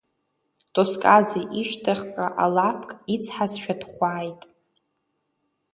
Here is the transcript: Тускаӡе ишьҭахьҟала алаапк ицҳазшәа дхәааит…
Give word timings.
Тускаӡе 0.73 1.41
ишьҭахьҟала 1.59 2.27
алаапк 2.45 2.89
ицҳазшәа 3.15 3.75
дхәааит… 3.81 4.41